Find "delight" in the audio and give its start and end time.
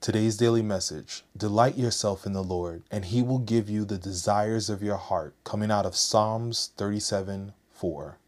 1.36-1.76